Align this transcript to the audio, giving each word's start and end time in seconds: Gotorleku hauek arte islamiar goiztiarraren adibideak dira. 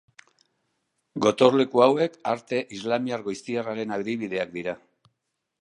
Gotorleku 1.25 1.83
hauek 1.87 2.17
arte 2.33 2.63
islamiar 2.79 3.27
goiztiarraren 3.31 3.97
adibideak 3.99 4.57
dira. 4.61 4.79